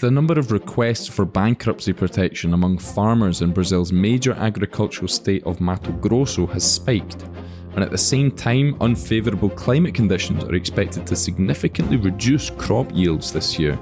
[0.00, 5.60] the number of requests for bankruptcy protection among farmers in Brazil's major agricultural state of
[5.60, 7.22] Mato Grosso has spiked,
[7.74, 13.30] and at the same time, unfavourable climate conditions are expected to significantly reduce crop yields
[13.30, 13.78] this year.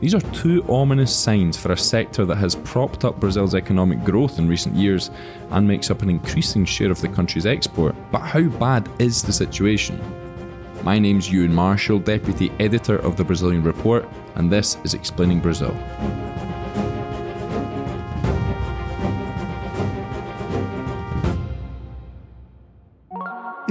[0.00, 4.38] These are two ominous signs for a sector that has propped up Brazil's economic growth
[4.38, 5.10] in recent years
[5.50, 7.96] and makes up an increasing share of the country's export.
[8.12, 10.21] But how bad is the situation?
[10.82, 14.04] My name's Euan Marshall, Deputy Editor of the Brazilian Report,
[14.34, 15.72] and this is Explaining Brazil.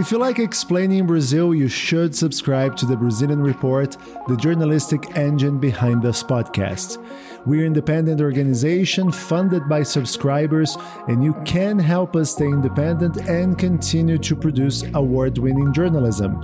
[0.01, 3.95] If you like explaining Brazil, you should subscribe to the Brazilian Report,
[4.27, 6.97] the journalistic engine behind this podcast.
[7.45, 10.75] We're an independent organization funded by subscribers,
[11.07, 16.41] and you can help us stay independent and continue to produce award winning journalism.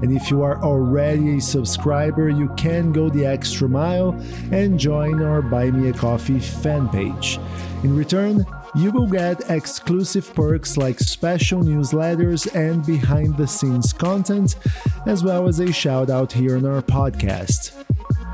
[0.00, 4.12] And if you are already a subscriber, you can go the extra mile
[4.50, 7.38] and join our Buy Me a Coffee fan page.
[7.82, 14.56] In return, you will get exclusive perks like special newsletters and behind the scenes content,
[15.06, 17.72] as well as a shout out here on our podcast.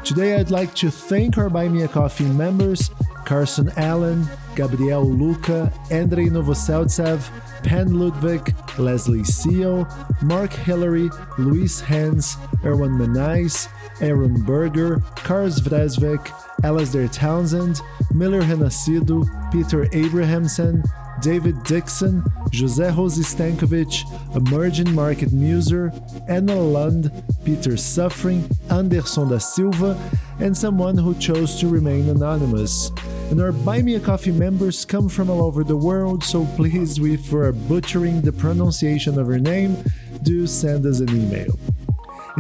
[0.02, 2.90] Today, I'd like to thank our Buy Me a Coffee members
[3.26, 7.28] Carson Allen, Gabriel Luca, Andrei Novoseltsev,
[7.62, 9.86] Pen Ludwig, Leslie Seal,
[10.22, 13.68] Mark Hillary, Luis Hans, Erwan Manais,
[14.00, 17.80] Aaron Berger, Kars Vresvik, Alasdair Townsend,
[18.12, 20.82] Miller Renascido, Peter Abrahamson,
[21.20, 25.92] David Dixon, Jose Rose Stankovic, Emerging Market Muser,
[26.28, 27.10] Anna Lund,
[27.44, 29.98] Peter Suffering, Anderson da Silva,
[30.38, 32.90] and someone who chose to remain anonymous.
[33.30, 36.98] And our Buy Me a Coffee members come from all over the world, so please,
[36.98, 39.76] if we're butchering the pronunciation of her name,
[40.22, 41.58] do send us an email.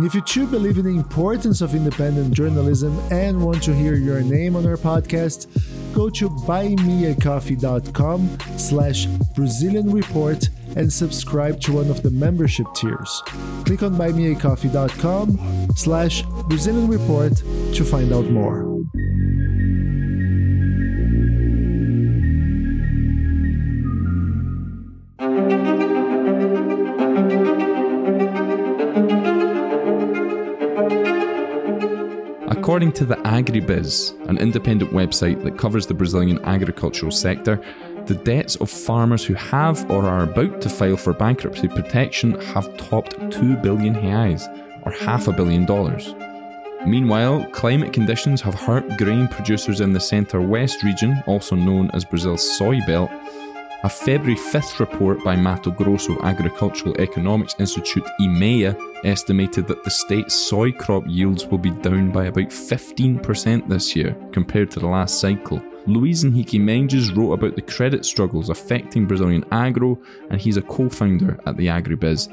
[0.00, 3.96] And if you too believe in the importance of independent journalism and want to hear
[3.96, 5.46] your name on our podcast,
[5.94, 13.22] go to buymeacoffee.com slash Brazilian Report and subscribe to one of the membership tiers.
[13.66, 18.69] Click on buymeacoffee.com slash Brazilian Report to find out more.
[32.80, 37.60] According to the Agribiz, an independent website that covers the Brazilian agricultural sector,
[38.06, 42.74] the debts of farmers who have or are about to file for bankruptcy protection have
[42.78, 44.48] topped 2 billion reais,
[44.86, 46.14] or half a billion dollars.
[46.86, 52.06] Meanwhile, climate conditions have hurt grain producers in the centre west region, also known as
[52.06, 53.10] Brazil's soy belt.
[53.82, 60.34] A February 5th report by Mato Grosso Agricultural Economics Institute, IMEA, estimated that the state's
[60.34, 65.18] soy crop yields will be down by about 15% this year compared to the last
[65.18, 65.62] cycle.
[65.86, 69.98] Luis Henrique Mendes wrote about the credit struggles affecting Brazilian agro,
[70.28, 72.28] and he's a co founder at the Agribiz.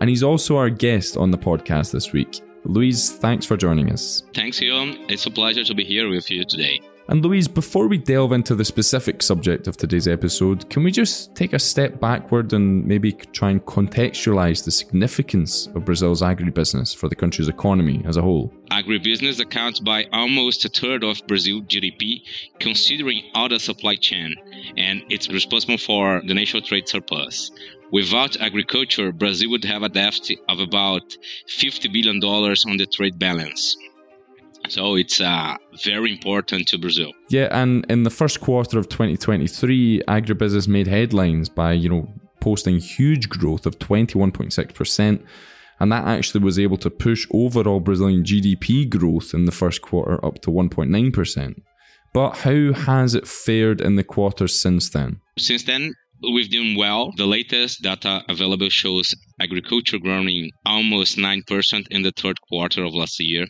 [0.00, 2.40] And he's also our guest on the podcast this week.
[2.64, 4.22] Luis, thanks for joining us.
[4.34, 4.96] Thanks, Ian.
[5.10, 6.80] It's a pleasure to be here with you today.
[7.08, 11.36] And Luis, before we delve into the specific subject of today's episode, can we just
[11.36, 17.08] take a step backward and maybe try and contextualize the significance of Brazil's agribusiness for
[17.08, 18.52] the country's economy as a whole?
[18.72, 22.22] Agribusiness accounts by almost a third of Brazil GDP,
[22.58, 24.34] considering the supply chain,
[24.76, 27.52] and it's responsible for the national trade surplus.
[27.92, 31.16] Without agriculture, Brazil would have a deficit of about
[31.48, 33.76] $50 billion on the trade balance.
[34.68, 37.12] So it's uh, very important to Brazil.
[37.28, 42.08] Yeah, and in the first quarter of 2023, agribusiness made headlines by, you know,
[42.40, 45.24] posting huge growth of 21.6%.
[45.78, 50.24] And that actually was able to push overall Brazilian GDP growth in the first quarter
[50.24, 51.62] up to 1.9%.
[52.14, 55.20] But how has it fared in the quarters since then?
[55.38, 57.12] Since then, we've done well.
[57.16, 63.20] The latest data available shows agriculture growing almost 9% in the third quarter of last
[63.20, 63.46] year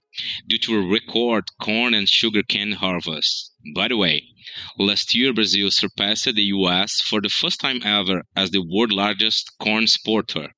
[0.49, 3.52] due to a record corn and sugarcane harvest.
[3.75, 4.29] By the way,
[4.79, 9.50] last year Brazil surpassed the US for the first time ever as the world's largest
[9.61, 10.50] corn exporter.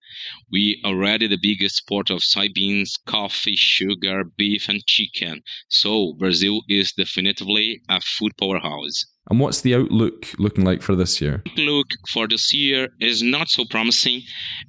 [0.51, 5.43] We already the biggest exporter of soybeans, coffee, sugar, beef, and chicken.
[5.69, 9.05] So Brazil is definitively a food powerhouse.
[9.31, 11.43] And what's the outlook looking like for this year?
[11.47, 14.23] Outlook for this year is not so promising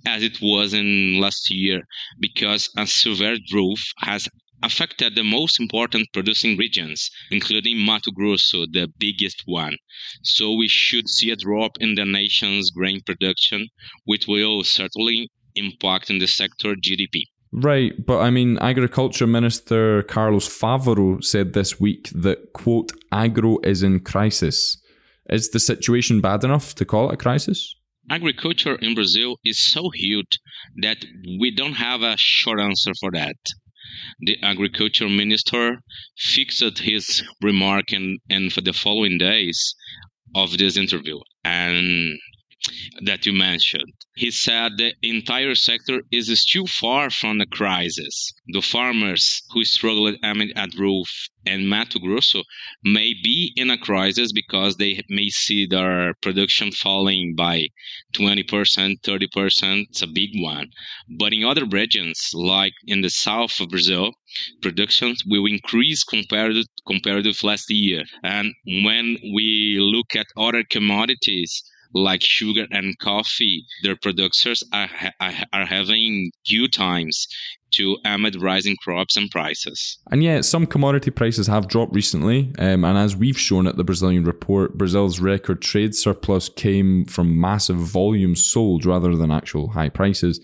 [0.05, 1.83] as it was in last year
[2.19, 4.27] because a severe drought has
[4.61, 9.77] affected the most important producing regions, including Mato Grosso, the biggest one.
[10.23, 13.69] So we should see a drop in the nation's grain production,
[14.03, 17.23] which will certainly impact in the sector GDP.
[17.51, 23.81] Right, but I mean, Agriculture Minister Carlos Favaro said this week that, quote, agro is
[23.81, 24.77] in crisis.
[25.29, 27.75] Is the situation bad enough to call it a crisis?
[28.11, 30.39] Agriculture in Brazil is so huge
[30.81, 30.97] that
[31.39, 33.35] we don't have a short answer for that.
[34.19, 35.79] The agriculture minister
[36.17, 39.75] fixed his remark in, in for the following days
[40.35, 42.19] of this interview and
[43.01, 43.93] that you mentioned.
[44.15, 48.33] He said the entire sector is still far from the crisis.
[48.49, 52.43] The farmers who struggled amid at Roof and Mato Grosso
[52.83, 57.67] may be in a crisis because they may see their production falling by
[58.13, 59.85] 20%, 30%.
[59.89, 60.69] It's a big one.
[61.07, 64.15] But in other regions, like in the south of Brazil,
[64.61, 68.03] production will increase compared compared to last year.
[68.21, 74.89] And when we look at other commodities, like sugar and coffee, their producers are,
[75.19, 77.27] are having good times
[77.71, 79.97] to amid rising crops and prices.
[80.11, 82.53] And yeah, some commodity prices have dropped recently.
[82.57, 87.39] Um, and as we've shown at the Brazilian report, Brazil's record trade surplus came from
[87.39, 90.39] massive volumes sold rather than actual high prices.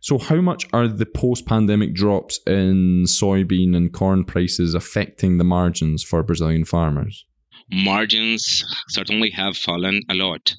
[0.00, 5.44] So, how much are the post pandemic drops in soybean and corn prices affecting the
[5.44, 7.24] margins for Brazilian farmers?
[7.70, 10.54] Margins certainly have fallen a lot.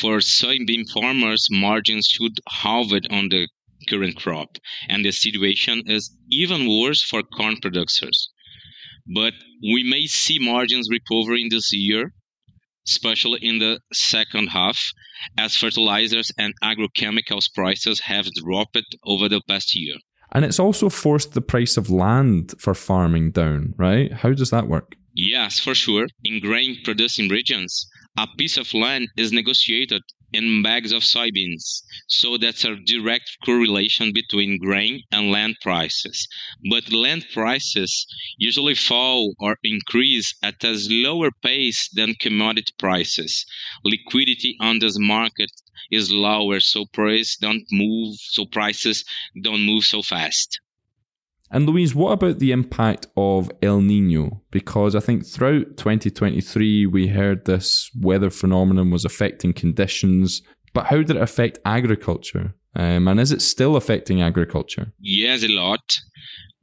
[0.00, 3.48] For soybean farmers, margins should halved on the
[3.88, 4.56] current crop,
[4.88, 8.30] and the situation is even worse for corn producers.
[9.14, 12.12] But we may see margins recovering this year,
[12.86, 14.78] especially in the second half,
[15.38, 19.96] as fertilizers and agrochemicals prices have dropped over the past year.
[20.32, 24.12] And it's also forced the price of land for farming down, right?
[24.12, 24.96] How does that work?
[25.16, 26.08] Yes, for sure.
[26.24, 27.86] In grain producing regions,
[28.18, 30.02] a piece of land is negotiated
[30.32, 31.82] in bags of soybeans.
[32.06, 36.28] So that's a direct correlation between grain and land prices.
[36.68, 38.06] But land prices
[38.36, 43.46] usually fall or increase at a slower pace than commodity prices.
[43.84, 45.50] Liquidity on this market
[45.90, 49.02] is lower, so prices don't move, so prices
[49.42, 50.60] don't move so fast.
[51.50, 54.42] And Luis, what about the impact of El Nino?
[54.50, 60.42] Because I think throughout 2023, we heard this weather phenomenon was affecting conditions,
[60.72, 62.54] but how did it affect agriculture?
[62.76, 64.92] Um, and is it still affecting agriculture?
[64.98, 65.98] Yes, a lot.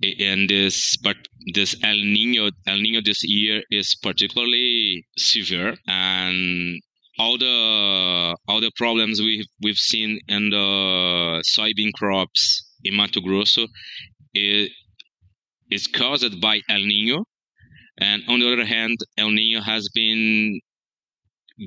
[0.04, 1.16] And this, but
[1.54, 6.82] this El Nino, El Nino this year is particularly severe, and
[7.20, 13.68] all the all the problems we've we've seen in the soybean crops in Mato Grosso
[14.34, 14.72] it
[15.70, 17.26] is caused by El Nino,
[17.98, 20.60] and on the other hand, El Nino has been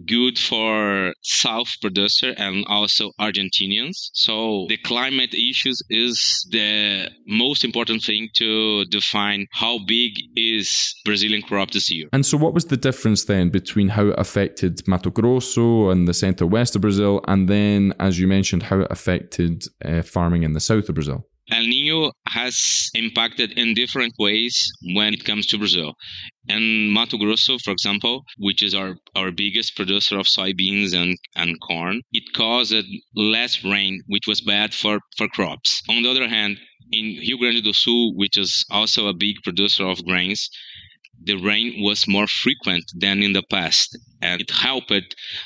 [0.06, 4.10] good for South producer and also Argentinians.
[4.12, 11.42] So the climate issues is the most important thing to define how big is Brazilian
[11.42, 12.08] crop this year.
[12.12, 16.14] And so what was the difference then between how it affected Mato Grosso and the
[16.14, 20.52] center west of Brazil and then as you mentioned how it affected uh, farming in
[20.52, 21.26] the south of Brazil?
[21.54, 24.60] El Nino has impacted in different ways
[24.96, 25.94] when it comes to Brazil.
[26.48, 31.60] And Mato Grosso, for example, which is our, our biggest producer of soybeans and, and
[31.60, 32.74] corn, it caused
[33.14, 35.80] less rain, which was bad for, for crops.
[35.88, 36.58] On the other hand,
[36.90, 40.50] in Rio Grande do Sul, which is also a big producer of grains,
[41.22, 44.90] the rain was more frequent than in the past, and it helped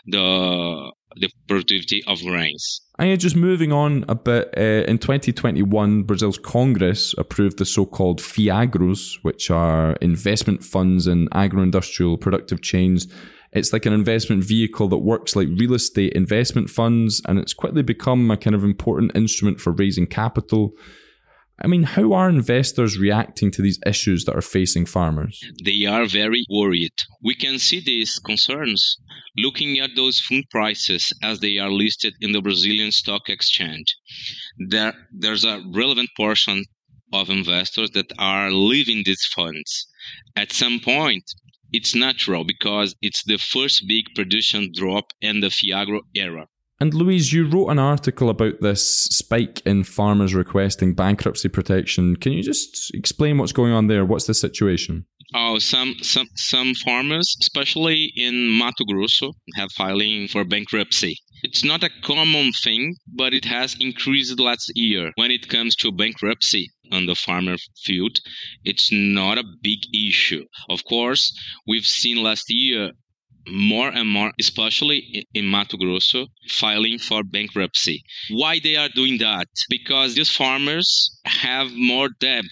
[0.06, 2.80] the the productivity of grains.
[2.98, 9.18] And just moving on a bit, uh, in 2021, Brazil's Congress approved the so-called FIAGROs,
[9.22, 13.06] which are investment funds in agro-industrial productive chains.
[13.52, 17.82] It's like an investment vehicle that works like real estate investment funds, and it's quickly
[17.82, 20.72] become a kind of important instrument for raising capital.
[21.60, 25.42] I mean, how are investors reacting to these issues that are facing farmers?
[25.64, 26.92] They are very worried.
[27.22, 28.96] We can see these concerns
[29.36, 33.96] looking at those food prices as they are listed in the Brazilian Stock Exchange.
[34.68, 36.64] There, there's a relevant portion
[37.12, 39.88] of investors that are leaving these funds.
[40.36, 41.24] At some point,
[41.72, 46.46] it's natural because it's the first big production drop in the Fiagro era.
[46.80, 52.14] And Luis, you wrote an article about this spike in farmers requesting bankruptcy protection.
[52.14, 54.04] Can you just explain what's going on there?
[54.04, 55.04] What's the situation?
[55.34, 61.18] Oh, some some some farmers, especially in Mato Grosso, have filing for bankruptcy.
[61.42, 65.12] It's not a common thing, but it has increased last year.
[65.16, 68.20] When it comes to bankruptcy on the farmer field,
[68.64, 70.44] it's not a big issue.
[70.70, 71.32] Of course,
[71.66, 72.92] we've seen last year
[73.50, 78.02] more and more, especially in Mato Grosso, filing for bankruptcy.
[78.30, 79.48] Why they are doing that?
[79.68, 82.44] Because these farmers have more debt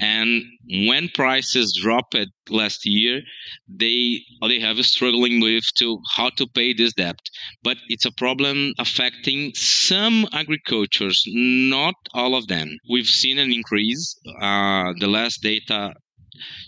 [0.00, 0.42] and
[0.88, 2.16] when prices dropped
[2.48, 3.20] last year
[3.68, 7.18] they they have struggling with to how to pay this debt
[7.62, 14.18] but it's a problem affecting some agricultures not all of them we've seen an increase
[14.40, 15.92] uh, the last data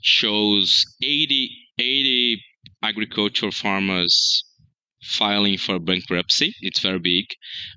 [0.03, 2.43] shows 80 80
[2.85, 4.45] agricultural farmers
[5.05, 6.55] filing for bankruptcy.
[6.61, 7.27] It's very big,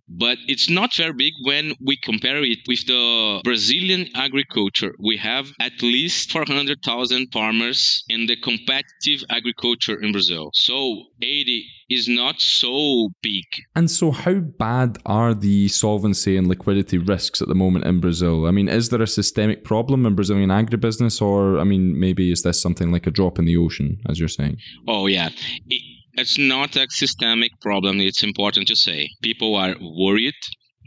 [0.08, 4.94] but it's not very big when we compare it with the Brazilian agriculture.
[5.00, 10.50] We have at least 400,000 farmers in the competitive agriculture in Brazil.
[10.54, 13.46] So 80 is not so big.
[13.76, 18.46] And so, how bad are the solvency and liquidity risks at the moment in Brazil?
[18.46, 22.44] I mean, is there a systemic problem in Brazilian agribusiness, or I mean, maybe is
[22.44, 24.58] this something like a drop in the ocean, as you're saying?
[24.88, 25.30] Oh, yeah.
[25.70, 28.00] It, it's not a systemic problem.
[28.02, 29.10] It's important to say.
[29.22, 30.34] People are worried,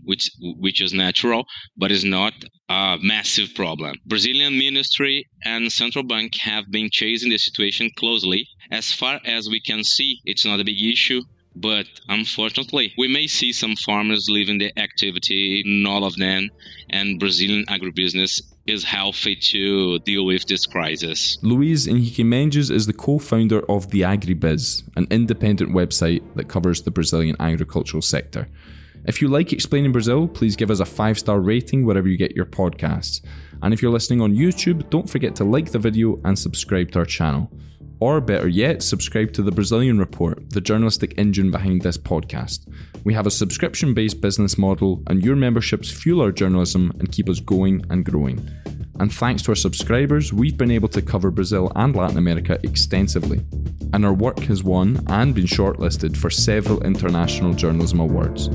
[0.05, 1.45] which which is natural,
[1.77, 2.35] but it's not
[2.69, 3.97] a massive problem.
[4.07, 8.47] Brazilian ministry and central bank have been chasing the situation closely.
[8.71, 11.23] As far as we can see, it's not a big issue.
[11.57, 16.51] But unfortunately, we may see some farmers leaving the activity, all of them,
[16.91, 21.39] and Brazilian agribusiness is healthy to deal with this crisis.
[21.43, 26.83] Luis Henrique Mendes is the co founder of The Agribiz, an independent website that covers
[26.83, 28.49] the Brazilian agricultural sector.
[29.07, 32.37] If you like Explaining Brazil, please give us a five star rating wherever you get
[32.37, 33.23] your podcasts.
[33.63, 37.01] And if you're listening on YouTube, don't forget to like the video and subscribe to
[37.01, 37.51] our channel.
[38.01, 42.67] Or better yet, subscribe to the Brazilian Report, the journalistic engine behind this podcast.
[43.05, 47.29] We have a subscription based business model, and your memberships fuel our journalism and keep
[47.29, 48.51] us going and growing.
[48.99, 53.45] And thanks to our subscribers, we've been able to cover Brazil and Latin America extensively.
[53.93, 58.49] And our work has won and been shortlisted for several international journalism awards.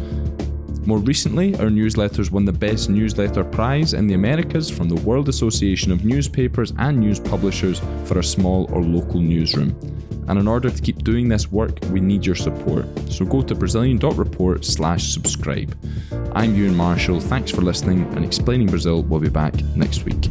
[0.85, 5.29] More recently, our newsletters won the Best Newsletter Prize in the Americas from the World
[5.29, 9.75] Association of Newspapers and News Publishers for a small or local newsroom.
[10.27, 12.85] And in order to keep doing this work, we need your support.
[13.09, 15.75] So go to Brazilian.report slash subscribe.
[16.33, 20.29] I'm Euan Marshall, thanks for listening, and Explaining Brazil will be back next week.